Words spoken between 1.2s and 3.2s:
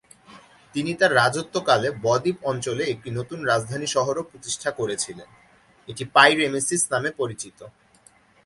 রাজত্বকালে বদ্বীপ অঞ্চলে একটি